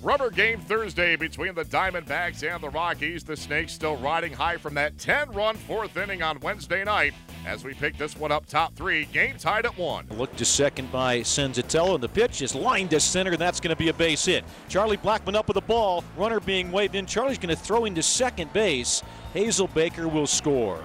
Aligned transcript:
Rubber 0.00 0.30
game 0.30 0.60
Thursday 0.60 1.16
between 1.16 1.56
the 1.56 1.64
Diamondbacks 1.64 2.48
and 2.48 2.62
the 2.62 2.70
Rockies. 2.70 3.24
The 3.24 3.36
Snakes 3.36 3.72
still 3.72 3.96
riding 3.96 4.32
high 4.32 4.56
from 4.56 4.74
that 4.74 4.96
10 4.96 5.32
run 5.32 5.56
fourth 5.56 5.96
inning 5.96 6.22
on 6.22 6.38
Wednesday 6.38 6.84
night 6.84 7.14
as 7.44 7.64
we 7.64 7.74
pick 7.74 7.98
this 7.98 8.16
one 8.16 8.30
up 8.30 8.46
top 8.46 8.76
three. 8.76 9.06
Game 9.06 9.36
tied 9.38 9.66
at 9.66 9.76
one. 9.76 10.06
Look 10.10 10.36
to 10.36 10.44
second 10.44 10.92
by 10.92 11.20
Senzatela, 11.20 11.96
and 11.96 12.02
the 12.02 12.08
pitch 12.08 12.42
is 12.42 12.54
lined 12.54 12.90
to 12.90 13.00
center, 13.00 13.32
and 13.32 13.40
that's 13.40 13.58
going 13.58 13.74
to 13.74 13.76
be 13.76 13.88
a 13.88 13.92
base 13.92 14.24
hit. 14.24 14.44
Charlie 14.68 14.98
Blackmon 14.98 15.34
up 15.34 15.48
with 15.48 15.56
the 15.56 15.62
ball, 15.62 16.04
runner 16.16 16.38
being 16.38 16.70
waved 16.70 16.94
in. 16.94 17.04
Charlie's 17.04 17.38
going 17.38 17.54
to 17.54 17.60
throw 17.60 17.84
into 17.84 18.02
second 18.02 18.52
base. 18.52 19.02
Hazel 19.34 19.66
Baker 19.66 20.06
will 20.06 20.28
score. 20.28 20.78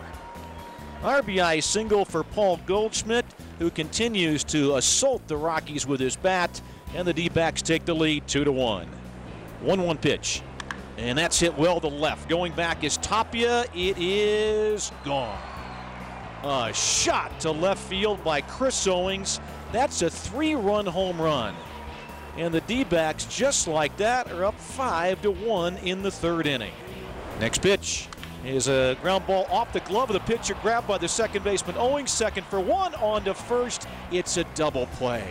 RBI 1.03 1.61
single 1.61 2.03
for 2.03 2.23
Paul 2.23 2.59
Goldschmidt, 2.65 3.25
who 3.59 3.69
continues 3.69 4.43
to 4.45 4.75
assault 4.77 5.27
the 5.27 5.37
Rockies 5.37 5.85
with 5.85 5.99
his 5.99 6.15
bat, 6.15 6.59
and 6.95 7.07
the 7.07 7.13
D 7.13 7.29
backs 7.29 7.61
take 7.61 7.85
the 7.85 7.93
lead 7.93 8.27
2 8.27 8.45
to 8.45 8.51
1. 8.51 8.87
1 9.63 9.81
1 9.81 9.97
pitch. 9.97 10.41
And 10.97 11.17
that's 11.17 11.39
hit 11.39 11.57
well 11.57 11.79
to 11.79 11.87
left. 11.87 12.29
Going 12.29 12.53
back 12.53 12.83
is 12.83 12.97
Tapia. 12.97 13.65
It 13.73 13.97
is 13.97 14.91
gone. 15.03 15.39
A 16.43 16.71
shot 16.73 17.39
to 17.39 17.51
left 17.51 17.81
field 17.81 18.23
by 18.23 18.41
Chris 18.41 18.85
Owings. 18.85 19.39
That's 19.71 20.01
a 20.01 20.09
three 20.09 20.55
run 20.55 20.85
home 20.85 21.19
run. 21.19 21.55
And 22.37 22.53
the 22.53 22.61
D 22.61 22.83
backs, 22.83 23.25
just 23.25 23.67
like 23.67 23.95
that, 23.97 24.31
are 24.31 24.45
up 24.45 24.59
5 24.59 25.21
to 25.21 25.31
1 25.31 25.77
in 25.77 26.03
the 26.03 26.11
third 26.11 26.47
inning. 26.47 26.73
Next 27.39 27.61
pitch 27.61 28.07
is 28.43 28.67
a 28.67 28.97
ground 29.01 29.25
ball 29.25 29.45
off 29.49 29.71
the 29.71 29.79
glove 29.81 30.09
of 30.09 30.13
the 30.13 30.19
pitcher, 30.19 30.55
grabbed 30.61 30.87
by 30.87 30.97
the 30.97 31.07
second 31.07 31.43
baseman. 31.43 31.77
Owings, 31.77 32.11
second 32.11 32.45
for 32.47 32.59
one, 32.59 32.93
on 32.95 33.23
to 33.23 33.33
first. 33.33 33.87
It's 34.11 34.37
a 34.37 34.43
double 34.55 34.87
play. 34.87 35.23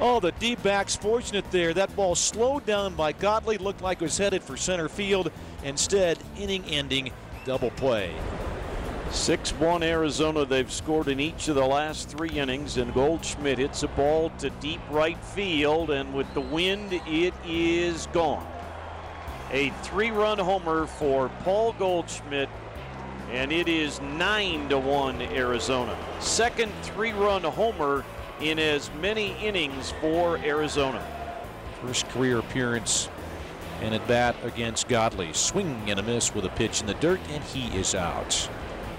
Oh, 0.00 0.18
the 0.18 0.32
D 0.32 0.56
backs 0.56 0.96
fortunate 0.96 1.48
there. 1.50 1.72
That 1.72 1.94
ball 1.94 2.14
slowed 2.14 2.66
down 2.66 2.94
by 2.94 3.12
Godley, 3.12 3.58
looked 3.58 3.80
like 3.80 4.02
it 4.02 4.04
was 4.04 4.18
headed 4.18 4.42
for 4.42 4.56
center 4.56 4.88
field. 4.88 5.30
Instead, 5.62 6.18
inning 6.36 6.64
ending 6.64 7.12
double 7.44 7.70
play. 7.70 8.12
6 9.10 9.52
1 9.52 9.82
Arizona. 9.84 10.44
They've 10.44 10.70
scored 10.70 11.06
in 11.08 11.20
each 11.20 11.46
of 11.46 11.54
the 11.54 11.64
last 11.64 12.08
three 12.08 12.30
innings, 12.30 12.76
and 12.76 12.92
Goldschmidt 12.92 13.58
hits 13.58 13.84
a 13.84 13.88
ball 13.88 14.30
to 14.38 14.50
deep 14.50 14.80
right 14.90 15.22
field, 15.24 15.90
and 15.90 16.12
with 16.12 16.32
the 16.34 16.40
wind, 16.40 16.92
it 17.06 17.34
is 17.46 18.08
gone. 18.12 18.46
A 19.52 19.70
three 19.82 20.10
run 20.10 20.38
homer 20.38 20.86
for 20.86 21.28
Paul 21.44 21.72
Goldschmidt, 21.74 22.48
and 23.30 23.52
it 23.52 23.68
is 23.68 24.00
9 24.00 24.68
to 24.70 24.78
1 24.78 25.22
Arizona. 25.22 25.96
Second 26.18 26.72
three 26.82 27.12
run 27.12 27.44
homer 27.44 28.04
in 28.40 28.58
as 28.58 28.90
many 29.00 29.36
innings 29.38 29.92
for 30.00 30.38
Arizona. 30.38 31.04
First 31.82 32.08
career 32.08 32.38
appearance 32.38 33.08
and 33.80 33.94
at 33.94 34.06
bat 34.06 34.36
against 34.42 34.88
Godley. 34.88 35.32
Swing 35.32 35.78
and 35.88 35.98
a 35.98 36.02
miss 36.02 36.34
with 36.34 36.44
a 36.44 36.50
pitch 36.50 36.80
in 36.80 36.86
the 36.86 36.94
dirt, 36.94 37.20
and 37.30 37.42
he 37.44 37.66
is 37.78 37.94
out. 37.94 38.48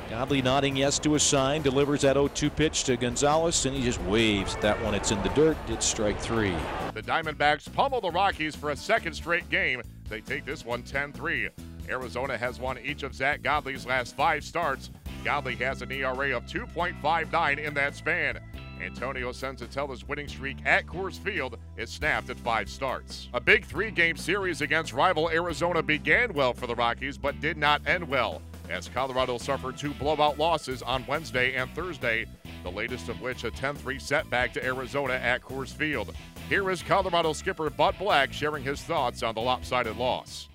Godley 0.09 0.41
nodding 0.41 0.75
yes 0.75 0.99
to 0.99 1.15
a 1.15 1.19
sign, 1.19 1.61
delivers 1.63 2.01
that 2.01 2.13
0 2.13 2.27
2 2.27 2.49
pitch 2.49 2.83
to 2.85 2.95
Gonzalez, 2.95 3.65
and 3.65 3.75
he 3.75 3.83
just 3.83 4.01
waves 4.03 4.55
that 4.57 4.81
one. 4.83 4.93
It's 4.93 5.11
in 5.11 5.21
the 5.23 5.29
dirt. 5.29 5.57
It's 5.67 5.85
strike 5.85 6.19
three. 6.19 6.55
The 6.93 7.01
Diamondbacks 7.01 7.71
pummel 7.73 8.01
the 8.01 8.11
Rockies 8.11 8.55
for 8.55 8.69
a 8.69 8.75
second 8.75 9.13
straight 9.13 9.49
game. 9.49 9.81
They 10.07 10.21
take 10.21 10.45
this 10.45 10.63
one 10.63 10.83
10 10.83 11.11
3. 11.11 11.49
Arizona 11.89 12.37
has 12.37 12.59
won 12.59 12.77
each 12.79 13.03
of 13.03 13.13
Zack 13.13 13.41
Godley's 13.41 13.85
last 13.85 14.15
five 14.15 14.43
starts. 14.43 14.91
Godley 15.23 15.55
has 15.55 15.81
an 15.81 15.91
ERA 15.91 16.37
of 16.37 16.45
2.59 16.45 17.57
in 17.57 17.73
that 17.73 17.95
span. 17.95 18.39
Antonio 18.81 19.31
Senzatela's 19.31 20.07
winning 20.07 20.27
streak 20.27 20.57
at 20.65 20.85
Coors 20.85 21.19
Field 21.19 21.57
is 21.77 21.89
snapped 21.89 22.29
at 22.29 22.39
five 22.39 22.69
starts. 22.69 23.29
A 23.33 23.39
big 23.39 23.65
three 23.65 23.91
game 23.91 24.17
series 24.17 24.61
against 24.61 24.93
rival 24.93 25.29
Arizona 25.29 25.81
began 25.81 26.33
well 26.33 26.53
for 26.53 26.67
the 26.67 26.75
Rockies, 26.75 27.17
but 27.17 27.39
did 27.41 27.57
not 27.57 27.81
end 27.87 28.07
well, 28.07 28.41
as 28.69 28.89
Colorado 28.89 29.37
suffered 29.37 29.77
two 29.77 29.93
blowout 29.93 30.37
losses 30.37 30.81
on 30.81 31.05
Wednesday 31.07 31.55
and 31.55 31.73
Thursday, 31.73 32.25
the 32.63 32.71
latest 32.71 33.09
of 33.09 33.21
which 33.21 33.43
a 33.43 33.51
10 33.51 33.75
3 33.75 33.99
setback 33.99 34.53
to 34.53 34.65
Arizona 34.65 35.13
at 35.13 35.41
Coors 35.41 35.73
Field. 35.73 36.13
Here 36.49 36.69
is 36.69 36.83
Colorado 36.83 37.33
skipper 37.33 37.69
Bud 37.69 37.95
Black 37.97 38.31
sharing 38.31 38.63
his 38.63 38.81
thoughts 38.81 39.23
on 39.23 39.35
the 39.35 39.41
lopsided 39.41 39.97
loss. 39.97 40.47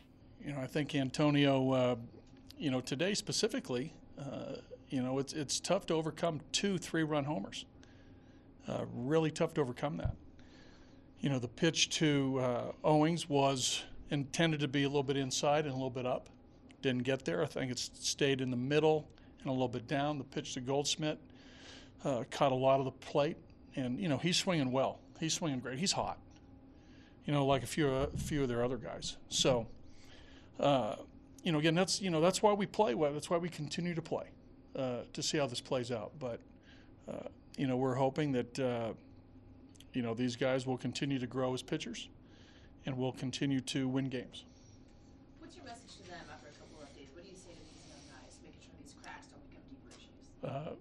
You 0.45 0.53
know, 0.53 0.61
I 0.61 0.67
think 0.67 0.95
Antonio, 0.95 1.73
uh, 1.73 1.97
you 2.59 2.71
know, 2.71 2.81
today 2.81 3.15
specifically, 3.15 3.93
uh, 4.19 4.57
you 4.89 5.03
know, 5.03 5.19
it's, 5.19 5.33
it's 5.33 5.61
tough 5.61 5.87
to 5.87 5.95
overcome 5.95 6.41
two 6.53 6.79
three 6.79 7.03
run 7.03 7.25
homers. 7.25 7.65
Uh, 8.69 8.85
really 8.95 9.31
tough 9.31 9.55
to 9.55 9.61
overcome 9.61 9.97
that. 9.97 10.15
You 11.21 11.29
know, 11.29 11.39
the 11.39 11.49
pitch 11.49 11.91
to 11.99 12.39
uh, 12.41 12.73
Owings 12.85 13.29
was 13.29 13.83
intended 14.11 14.61
to 14.61 14.69
be 14.69 14.85
a 14.85 14.89
little 14.89 15.03
bit 15.03 15.17
inside 15.17 15.65
and 15.65 15.73
a 15.73 15.77
little 15.77 15.91
bit 15.91 16.07
up. 16.07 16.29
Didn't 16.83 17.03
get 17.03 17.25
there. 17.25 17.43
I 17.43 17.47
think 17.47 17.71
it 17.71 17.79
stayed 17.79 18.41
in 18.41 18.51
the 18.51 18.57
middle 18.57 19.09
and 19.41 19.49
a 19.49 19.53
little 19.53 19.69
bit 19.69 19.87
down. 19.87 20.19
The 20.19 20.25
pitch 20.25 20.55
to 20.55 20.61
Goldschmidt 20.61 21.19
uh, 22.05 22.25
caught 22.31 22.53
a 22.53 22.57
lot 22.57 22.79
of 22.79 22.87
the 22.87 22.93
plate, 22.93 23.37
and 23.77 24.01
you 24.01 24.09
know 24.09 24.17
he's 24.17 24.37
swinging 24.37 24.73
well. 24.73 24.99
He's 25.19 25.35
swinging 25.35 25.61
great. 25.61 25.79
He's 25.79 25.93
hot. 25.93 26.19
You 27.27 27.35
know, 27.35 27.45
like 27.47 27.63
a 27.63 27.67
few 27.67 27.89
a 27.89 28.07
few 28.09 28.43
of 28.43 28.49
their 28.49 28.65
other 28.65 28.79
guys. 28.79 29.17
So, 29.29 29.67
uh, 30.59 30.97
you 31.43 31.53
know, 31.53 31.59
again, 31.59 31.75
that's 31.75 32.01
you 32.01 32.11
know 32.11 32.21
that's 32.21 32.43
why 32.43 32.53
we 32.53 32.67
play 32.67 32.95
well. 32.95 33.13
That's 33.13 33.29
why 33.29 33.37
we 33.37 33.49
continue 33.49 33.95
to 33.95 34.03
play 34.03 34.31
uh, 34.77 35.01
to 35.13 35.23
see 35.23 35.39
how 35.39 35.47
this 35.47 35.61
plays 35.61 35.91
out. 35.91 36.13
But 36.19 36.41
uh, 37.09 37.29
you 37.57 37.67
know, 37.67 37.77
we're 37.77 37.95
hoping 37.95 38.33
that, 38.33 38.59
uh, 38.59 38.93
you 39.93 40.03
know, 40.03 40.15
these 40.15 40.37
guys 40.37 40.67
will 40.67 40.79
continue 40.79 41.19
to 41.19 41.27
grow 41.27 41.53
as 41.55 41.63
pitchers 41.63 42.09
and 42.87 42.97
will 42.97 43.13
continue 43.13 43.61
to 43.61 43.89
win 43.89 44.09
games. 44.09 44.45
What's 45.39 45.57
your 45.57 45.65
message 45.65 45.97
to 45.97 46.03
them 46.05 46.21
after 46.33 46.49
a 46.49 46.53
couple 46.53 46.83
of 46.83 46.95
days? 46.97 47.09
What 47.15 47.25
do 47.25 47.31
you 47.31 47.37
say 47.37 47.53
to 47.53 47.59
these 47.59 47.89
young 47.89 48.01
guys, 48.09 48.39
making 48.43 48.61
sure 48.63 48.73
these 48.83 48.95
cracks 49.03 49.27
don't 49.27 49.43
become 49.49 49.63
deeper 49.69 49.91
issues? 49.97 50.17
Uh, 50.43 50.75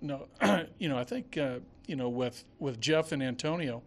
no, 0.00 0.66
you 0.78 0.88
know, 0.88 0.98
I 0.98 1.04
think, 1.04 1.36
uh, 1.36 1.58
you 1.86 1.96
know, 1.96 2.08
with, 2.08 2.44
with 2.58 2.80
Jeff 2.80 3.12
and 3.12 3.22
Antonio, 3.22 3.82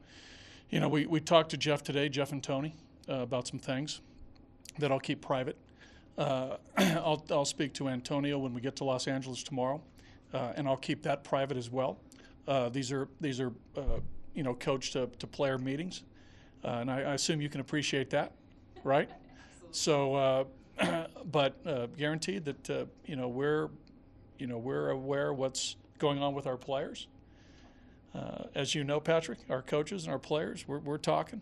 you 0.69 0.79
know, 0.79 0.89
we, 0.89 1.05
we 1.05 1.19
talked 1.19 1.51
to 1.51 1.57
Jeff 1.57 1.83
today, 1.83 2.09
Jeff 2.09 2.31
and 2.31 2.43
Tony, 2.43 2.75
uh, 3.09 3.15
about 3.15 3.47
some 3.47 3.59
things 3.59 4.01
that 4.79 4.91
I'll 4.91 4.99
keep 4.99 5.21
private. 5.21 5.57
Uh, 6.17 6.57
I'll, 6.77 7.25
I'll 7.31 7.45
speak 7.45 7.73
to 7.73 7.89
Antonio 7.89 8.37
when 8.37 8.53
we 8.53 8.61
get 8.61 8.75
to 8.77 8.83
Los 8.83 9.07
Angeles 9.07 9.41
tomorrow 9.41 9.81
and 10.33 10.67
I'll 10.67 10.77
keep 10.77 11.03
that 11.03 11.23
private 11.23 11.57
as 11.57 11.69
well. 11.69 11.99
Uh, 12.47 12.69
these 12.69 12.91
are 12.91 13.07
these 13.21 13.39
are 13.39 13.53
uh, 13.77 13.99
you 14.33 14.43
know 14.43 14.53
coach 14.53 14.91
to, 14.91 15.07
to 15.19 15.27
player 15.27 15.57
meetings, 15.57 16.03
uh, 16.63 16.79
and 16.81 16.91
I, 16.91 17.01
I, 17.01 17.13
assume 17.13 17.41
you 17.41 17.49
can 17.49 17.61
appreciate 17.61 18.09
that, 18.09 18.33
right? 18.83 19.09
so, 19.71 20.15
uh, 20.15 21.05
but 21.31 21.55
uh, 21.65 21.87
guaranteed 21.97 22.43
that 22.45 22.87
you 23.05 23.15
know 23.15 23.29
we're 23.29 23.69
you 24.37 24.47
know 24.47 24.57
we're 24.57 24.89
aware 24.89 25.31
what's 25.31 25.77
going 25.99 26.21
on 26.21 26.33
with 26.33 26.47
our 26.47 26.57
players. 26.57 27.07
as 28.53 28.75
you 28.75 28.83
know, 28.83 28.99
Patrick, 28.99 29.39
our 29.49 29.61
coaches 29.61 30.03
and 30.03 30.11
our 30.11 30.19
players, 30.19 30.67
we're, 30.67 30.79
we're 30.79 30.97
talking. 30.97 31.41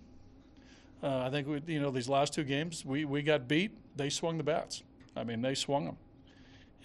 I 1.03 1.31
think 1.31 1.47
we, 1.47 1.61
you 1.73 1.81
know 1.81 1.89
these 1.89 2.09
last 2.09 2.31
two 2.31 2.43
games 2.43 2.85
we, 2.85 3.05
we 3.05 3.23
got 3.23 3.47
beat. 3.47 3.71
They 3.95 4.11
swung 4.11 4.37
the 4.37 4.43
bats. 4.43 4.83
I 5.15 5.23
mean, 5.23 5.41
they 5.41 5.55
swung 5.55 5.85
them 5.85 5.97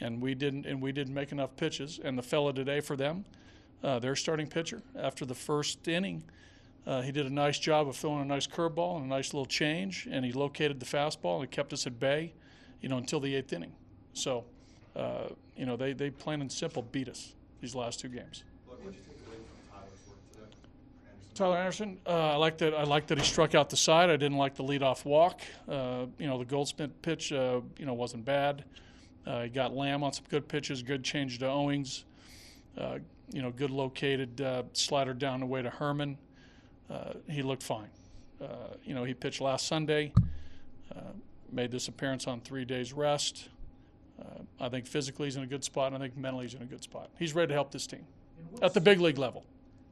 and 0.01 0.21
we 0.21 0.35
didn't 0.35 0.67
and 0.67 0.81
we 0.81 0.93
didn't 0.93 1.15
make 1.15 1.33
enough 1.33 1.57
pitches. 1.57 2.01
And 2.03 2.17
the 2.19 2.23
fella 2.23 2.53
today 2.53 2.81
for 2.81 2.97
them, 2.97 3.25
uh, 3.83 3.99
their 3.99 4.17
starting 4.17 4.47
pitcher, 4.47 4.83
after 4.99 5.25
the 5.25 5.35
first 5.35 5.87
inning, 5.89 6.25
uh, 6.87 7.03
he 7.03 7.13
did 7.13 7.27
a 7.27 7.31
nice 7.31 7.59
job 7.59 7.89
of 7.89 7.97
throwing 7.97 8.23
a 8.23 8.25
nice 8.25 8.47
curveball 8.47 8.97
and 8.97 9.07
a 9.07 9.09
nice 9.09 9.35
little 9.35 9.47
change, 9.47 10.07
and 10.11 10.25
he 10.25 10.33
located 10.33 10.79
the 10.81 10.87
fastball 10.87 11.41
and 11.41 11.51
kept 11.51 11.73
us 11.73 11.87
at 11.87 11.99
bay, 11.99 12.33
you 12.81 12.89
know, 12.89 12.99
until 12.99 13.21
the 13.21 13.35
eighth 13.35 13.53
inning. 13.53 13.73
So, 14.13 14.45
uh, 14.95 15.29
you 15.57 15.67
know, 15.67 15.77
they 15.77 15.93
they 15.93 16.11
plain 16.11 16.41
and 16.41 16.51
simple 16.51 16.83
beat 16.83 17.09
us 17.09 17.35
these 17.61 17.75
last 17.75 18.01
two 18.01 18.09
games. 18.09 18.45
Tyler 21.37 21.59
Anderson, 21.59 21.99
uh, 22.07 22.33
I 22.33 22.37
like 22.37 22.57
that. 22.59 22.73
I 22.73 22.85
like 22.85 23.09
that 23.09 23.19
he 23.19 23.25
struck 23.25 23.55
out 23.55 23.69
the 23.69 23.77
side. 23.77 24.09
I 24.09 24.17
didn't 24.17 24.39
like 24.39 24.55
the 24.55 24.65
leadoff 24.65 25.05
walk. 25.05 25.43
Uh, 25.69 26.07
you 26.19 26.27
know, 26.27 26.39
the 26.39 26.47
Goldschmidt 26.47 27.03
pitch, 27.03 27.31
uh, 27.31 27.61
you 27.79 27.85
know, 27.85 27.93
wasn't 27.93 28.25
bad. 28.25 28.65
Uh, 29.27 29.43
he 29.43 29.49
got 29.49 29.75
Lamb 29.75 30.05
on 30.05 30.13
some 30.13 30.25
good 30.29 30.47
pitches, 30.47 30.83
good 30.83 31.03
change 31.03 31.39
to 31.41 31.47
Owings. 31.47 32.05
Uh, 32.79 32.99
you 33.33 33.43
know, 33.43 33.51
good 33.51 33.71
located 33.71 34.41
uh, 34.41 34.63
slider 34.73 35.13
down 35.13 35.41
the 35.41 35.47
way 35.47 35.61
to 35.63 35.71
Herrmann. 35.71 36.17
Uh, 36.89 37.15
he 37.29 37.43
looked 37.43 37.63
fine. 37.63 37.89
Uh, 38.41 38.75
you 38.85 38.95
know, 38.95 39.03
he 39.03 39.15
pitched 39.15 39.41
last 39.41 39.67
Sunday, 39.67 40.13
uh, 40.95 41.01
made 41.51 41.73
this 41.73 41.89
appearance 41.89 42.29
on 42.29 42.41
three 42.41 42.65
days 42.65 42.93
rest. 42.93 43.49
I 44.59 44.71
think 44.71 44.87
physically 44.87 45.27
he's 45.27 45.37
in 45.37 45.43
a 45.43 45.47
good 45.47 45.63
spot, 45.63 45.93
and 45.93 45.97
I 46.03 46.07
think 46.07 46.17
mentally 46.17 46.47
he's 46.47 46.55
in 46.55 46.63
a 46.63 46.67
good 46.67 46.83
spot. 46.83 47.11
He's 47.19 47.35
ready 47.35 47.49
to 47.49 47.55
help 47.55 47.71
this 47.71 47.87
team 47.87 48.07
at 48.63 48.73
the 48.73 48.81
big 48.81 48.99
league 48.99 49.19
level. 49.19 49.45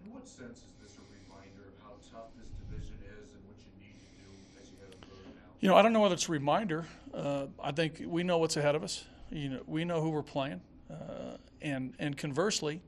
In 0.02 0.12
what 0.12 0.26
sense 0.26 0.58
is 0.58 0.64
this 0.80 0.96
a 0.96 1.02
reminder 1.12 1.68
of 1.68 1.74
how 1.82 1.90
tough 2.10 2.28
this 2.38 2.48
division 2.70 2.96
is 3.04 3.32
and 3.34 3.44
what 3.44 3.56
you 3.60 3.70
need 3.78 3.92
to 4.00 4.24
do 4.24 4.62
as 4.62 4.70
you 4.70 4.76
head 4.80 4.96
over 5.04 5.20
now? 5.26 5.52
You 5.60 5.68
know, 5.68 5.76
I 5.76 5.82
don't 5.82 5.92
know 5.92 6.00
whether 6.00 6.14
it's 6.14 6.28
a 6.30 6.32
reminder. 6.32 6.86
I 7.14 7.72
think 7.72 8.02
we 8.06 8.22
know 8.22 8.38
what's 8.38 8.56
ahead 8.56 8.74
of 8.74 8.82
us 8.82 9.04
you 9.34 9.48
know, 9.50 9.60
we 9.66 9.84
know 9.84 10.00
who 10.00 10.10
we're 10.10 10.22
playing, 10.22 10.60
uh, 10.90 11.36
and 11.60 11.94
and 11.98 12.16
conversely, 12.16 12.80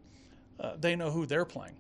uh, 0.61 0.77
they 0.81 0.97
know 0.97 1.11
who 1.11 1.27
they're 1.27 1.45
playing. 1.45 1.75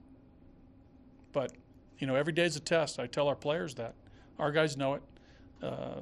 But 1.32 1.52
you 1.98 2.06
know, 2.06 2.14
every 2.14 2.32
day's 2.32 2.56
a 2.56 2.60
test. 2.60 2.98
I 2.98 3.06
tell 3.06 3.28
our 3.28 3.36
players 3.36 3.74
that 3.76 3.94
Our 4.38 4.52
guys 4.52 4.76
know 4.76 4.94
it. 4.94 5.02
Uh, 5.62 6.00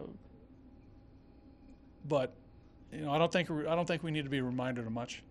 but 2.09 2.33
you 2.93 3.03
know, 3.03 3.13
I 3.13 3.19
don't 3.19 3.31
think 3.33 3.51
I 3.51 3.75
don't 3.75 3.87
think 3.87 4.03
we 4.03 4.11
need 4.11 4.25
to 4.25 4.31
be 4.31 4.41
reminded 4.41 4.87
of 4.87 4.93
much. 4.93 5.23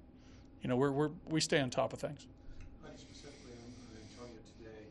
You 0.61 0.69
know, 0.69 0.77
we're, 0.77 0.91
we're 0.91 1.11
we 1.27 1.41
stay 1.41 1.59
on 1.59 1.69
top 1.69 1.91
of 1.93 1.99
things. 1.99 2.27
Like 2.83 2.97
specifically 2.97 3.51
on, 3.59 3.67
on 3.83 3.91
Antonio 3.99 4.39
today, 4.55 4.87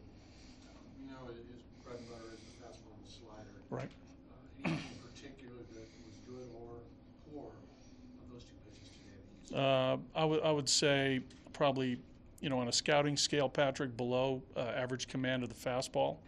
um, 0.69 0.85
you 1.01 1.09
know, 1.09 1.25
his 1.33 1.65
bread 1.85 1.97
and 1.97 2.09
butter 2.13 2.29
is 2.35 2.41
the 2.45 2.53
fastball 2.61 2.93
and 2.93 3.05
the 3.07 3.13
slider. 3.13 3.55
Right. 3.71 3.89
Uh, 3.89 4.69
anything 4.69 4.93
in 4.93 5.01
particular 5.09 5.57
that 5.73 5.89
was 6.05 6.17
good 6.29 6.49
or 6.53 6.85
poor 7.33 7.49
of 7.49 8.27
those 8.29 8.45
two 8.45 8.57
pitches 8.69 8.93
today 8.93 9.17
that 9.17 9.25
you 9.25 9.33
saw? 9.33 9.41
Uh, 9.55 9.99
I 10.15 10.25
would 10.25 10.43
I 10.43 10.51
would 10.51 10.69
say 10.69 11.21
probably 11.53 11.99
you 12.41 12.49
know 12.49 12.59
on 12.59 12.69
a 12.69 12.73
scouting 12.73 13.17
scale, 13.17 13.49
Patrick 13.49 13.97
below 13.97 14.43
uh, 14.57 14.61
average 14.61 15.09
command 15.09 15.43
of 15.43 15.49
the 15.49 15.55
fastball. 15.71 16.19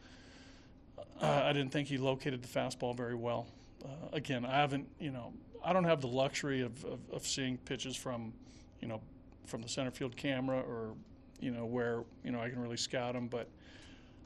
Uh, 1.21 1.43
I 1.45 1.53
didn't 1.53 1.71
think 1.71 1.89
he 1.89 1.97
located 1.97 2.43
the 2.43 2.49
fastball 2.49 2.97
very 2.97 3.15
well. 3.15 3.47
Uh, 3.85 3.89
again, 4.13 4.45
I 4.45 4.57
haven't 4.57 4.87
you 4.99 5.11
know 5.11 5.33
I 5.65 5.73
don't 5.73 5.85
have 5.85 6.01
the 6.01 6.09
luxury 6.09 6.61
of, 6.61 6.85
of, 6.85 7.01
of 7.13 7.27
seeing 7.27 7.57
pitches 7.59 7.97
from 7.97 8.33
you 8.81 8.89
know 8.89 9.01
from 9.47 9.63
the 9.63 9.69
center 9.69 9.91
field 9.91 10.17
camera 10.17 10.61
or 10.61 10.95
you 11.41 11.51
know 11.51 11.65
where 11.65 12.05
you 12.25 12.31
know 12.31 12.41
I 12.41 12.51
can 12.51 12.61
really 12.61 12.77
scout 12.77 13.15
them, 13.15 13.29
but 13.29 13.49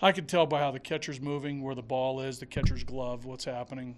I 0.00 0.12
could 0.12 0.28
tell 0.28 0.46
by 0.46 0.60
how 0.60 0.70
the 0.70 0.78
catcher's 0.78 1.20
moving, 1.20 1.62
where 1.62 1.74
the 1.74 1.82
ball 1.82 2.20
is, 2.20 2.38
the 2.38 2.46
catcher's 2.46 2.84
glove, 2.84 3.24
what's 3.24 3.44
happening. 3.44 3.96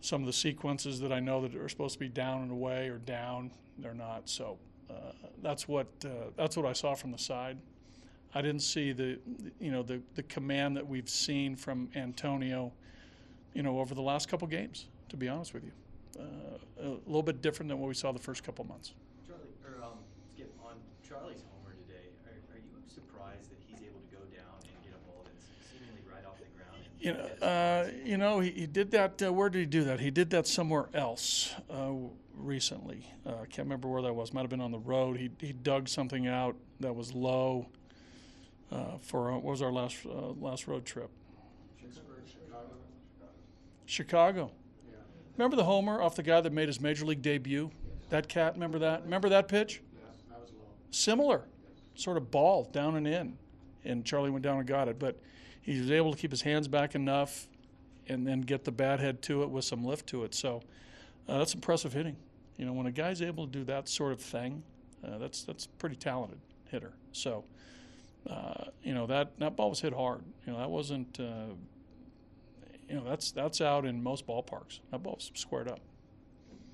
Some 0.00 0.22
of 0.22 0.26
the 0.26 0.32
sequences 0.32 1.00
that 1.00 1.12
I 1.12 1.20
know 1.20 1.42
that 1.42 1.54
are 1.56 1.68
supposed 1.68 1.94
to 1.94 2.00
be 2.00 2.08
down 2.08 2.42
and 2.42 2.50
away 2.50 2.88
or 2.88 2.98
down, 2.98 3.50
they're 3.78 3.94
not. 3.94 4.28
So 4.28 4.58
uh, 4.90 5.12
that's 5.42 5.66
what 5.68 5.88
uh, 6.04 6.30
that's 6.36 6.56
what 6.56 6.66
I 6.66 6.72
saw 6.72 6.94
from 6.94 7.10
the 7.10 7.18
side. 7.18 7.58
I 8.34 8.42
didn't 8.42 8.62
see 8.62 8.92
the 8.92 9.18
you 9.60 9.70
know 9.72 9.82
the 9.82 10.00
the 10.14 10.22
command 10.24 10.76
that 10.76 10.86
we've 10.86 11.08
seen 11.08 11.56
from 11.56 11.88
Antonio, 11.96 12.72
you 13.54 13.62
know, 13.62 13.80
over 13.80 13.94
the 13.94 14.02
last 14.02 14.28
couple 14.28 14.46
games. 14.46 14.86
To 15.08 15.16
be 15.16 15.26
honest 15.26 15.54
with 15.54 15.64
you, 15.64 15.72
uh, 16.20 16.84
a 16.84 17.00
little 17.06 17.22
bit 17.22 17.40
different 17.40 17.68
than 17.68 17.80
what 17.80 17.88
we 17.88 17.94
saw 17.94 18.12
the 18.12 18.18
first 18.18 18.44
couple 18.44 18.64
months. 18.64 18.92
Charlie, 19.26 19.56
or 19.64 19.82
um, 19.82 19.96
Skip, 20.32 20.52
on 20.60 20.76
Charlie's 21.00 21.40
homer 21.48 21.72
today, 21.88 22.12
are, 22.28 22.36
are 22.52 22.60
you 22.60 22.76
surprised 22.92 23.48
that 23.48 23.56
he's 23.64 23.80
able 23.80 24.04
to 24.04 24.10
go 24.12 24.20
down 24.28 24.52
and 24.60 24.76
get 24.84 24.92
a 24.92 25.00
ball 25.08 25.24
that's 25.24 25.48
seemingly 25.72 26.04
right 26.04 26.28
off 26.28 26.36
the 26.36 26.52
ground? 26.52 26.76
And 26.76 26.87
You 27.00 27.12
know, 27.12 27.46
uh, 27.46 27.88
you 28.04 28.16
know, 28.16 28.40
he, 28.40 28.50
he 28.50 28.66
did 28.66 28.90
that. 28.90 29.22
Uh, 29.22 29.32
where 29.32 29.48
did 29.48 29.60
he 29.60 29.66
do 29.66 29.84
that? 29.84 30.00
He 30.00 30.10
did 30.10 30.30
that 30.30 30.46
somewhere 30.46 30.88
else 30.92 31.54
uh, 31.70 31.92
recently. 32.34 33.06
Uh, 33.24 33.34
I 33.42 33.46
can't 33.46 33.66
remember 33.66 33.88
where 33.88 34.02
that 34.02 34.12
was. 34.12 34.32
Might 34.32 34.40
have 34.40 34.50
been 34.50 34.60
on 34.60 34.72
the 34.72 34.78
road. 34.80 35.16
He 35.16 35.30
he 35.40 35.52
dug 35.52 35.88
something 35.88 36.26
out 36.26 36.56
that 36.80 36.94
was 36.94 37.14
low. 37.14 37.68
Uh, 38.70 38.98
for 39.00 39.30
uh, 39.30 39.34
what 39.34 39.44
was 39.44 39.62
our 39.62 39.72
last 39.72 39.96
uh, 40.04 40.32
last 40.40 40.66
road 40.66 40.84
trip? 40.84 41.10
Chicago? 42.26 42.74
Chicago. 43.86 44.50
Yeah. 44.86 44.96
Remember 45.36 45.56
the 45.56 45.64
homer 45.64 46.02
off 46.02 46.16
the 46.16 46.22
guy 46.22 46.40
that 46.40 46.52
made 46.52 46.68
his 46.68 46.80
major 46.80 47.04
league 47.06 47.22
debut? 47.22 47.70
That 48.10 48.28
cat. 48.28 48.54
Remember 48.54 48.78
that? 48.80 49.04
Remember 49.04 49.28
that 49.28 49.48
pitch? 49.48 49.82
Yeah, 49.94 50.00
that 50.30 50.40
was 50.40 50.50
low. 50.50 50.66
Similar, 50.90 51.44
sort 51.94 52.16
of 52.16 52.30
ball 52.30 52.64
down 52.72 52.96
and 52.96 53.06
in, 53.06 53.38
and 53.84 54.04
Charlie 54.04 54.30
went 54.30 54.42
down 54.42 54.58
and 54.58 54.66
got 54.66 54.88
it. 54.88 54.98
But 54.98 55.18
he 55.72 55.80
was 55.80 55.90
able 55.90 56.12
to 56.12 56.18
keep 56.18 56.30
his 56.30 56.42
hands 56.42 56.68
back 56.68 56.94
enough, 56.94 57.46
and 58.08 58.26
then 58.26 58.40
get 58.40 58.64
the 58.64 58.72
bat 58.72 59.00
head 59.00 59.22
to 59.22 59.42
it 59.42 59.50
with 59.50 59.64
some 59.64 59.84
lift 59.84 60.06
to 60.08 60.24
it. 60.24 60.34
So 60.34 60.62
uh, 61.28 61.38
that's 61.38 61.54
impressive 61.54 61.92
hitting. 61.92 62.16
You 62.56 62.66
know, 62.66 62.72
when 62.72 62.86
a 62.86 62.92
guy's 62.92 63.20
able 63.22 63.46
to 63.46 63.52
do 63.52 63.64
that 63.64 63.88
sort 63.88 64.12
of 64.12 64.20
thing, 64.20 64.62
uh, 65.04 65.18
that's 65.18 65.42
that's 65.42 65.66
pretty 65.66 65.96
talented 65.96 66.40
hitter. 66.70 66.92
So. 67.12 67.44
Uh, 68.28 68.64
you 68.82 68.92
know 68.92 69.06
that 69.06 69.38
that 69.38 69.56
ball 69.56 69.70
was 69.70 69.80
hit 69.80 69.94
hard. 69.94 70.20
You 70.44 70.52
know 70.52 70.58
that 70.58 70.68
wasn't. 70.68 71.18
Uh, 71.18 71.54
you 72.88 72.96
know 72.96 73.04
that's 73.04 73.30
that's 73.30 73.60
out 73.62 73.86
in 73.86 74.02
most 74.02 74.26
ballparks. 74.26 74.80
That 74.90 75.02
ball 75.02 75.14
was 75.14 75.30
squared 75.34 75.68
up. 75.68 75.80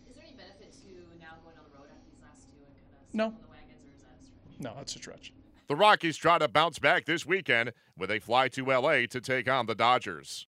Is 0.08 0.16
there 0.16 0.24
any 0.26 0.34
benefit 0.34 0.72
to 0.72 0.88
now 1.20 1.36
going 1.44 1.54
on 1.58 1.64
the 1.70 1.78
road 1.78 1.86
after 1.92 2.10
these 2.10 2.22
last 2.22 2.48
two 2.50 2.58
and 2.64 2.74
kind 2.90 3.02
of 3.06 3.14
No. 3.14 3.38
the 3.40 3.50
wagons, 3.52 3.84
or 3.86 3.94
is 3.94 4.02
that 4.02 4.16
a 4.18 4.24
stretch? 4.24 4.58
No, 4.58 4.72
that's 4.76 4.96
a 4.96 4.98
stretch. 4.98 5.32
The 5.66 5.76
Rockies 5.76 6.18
try 6.18 6.38
to 6.38 6.46
bounce 6.46 6.78
back 6.78 7.06
this 7.06 7.24
weekend 7.24 7.72
when 7.96 8.08
they 8.08 8.18
fly 8.18 8.48
to 8.48 8.66
LA 8.66 9.06
to 9.08 9.20
take 9.20 9.48
on 9.48 9.64
the 9.64 9.74
Dodgers. 9.74 10.42